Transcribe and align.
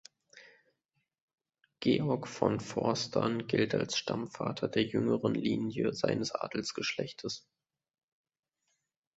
Georg 1.79 2.27
von 2.27 2.59
Forstern 2.59 3.45
gilt 3.45 3.75
als 3.75 3.95
Stammvater 3.99 4.67
der 4.67 4.83
jüngeren 4.83 5.35
Linie 5.35 5.93
seines 5.93 6.31
Adelsgeschlechtes. 6.31 7.47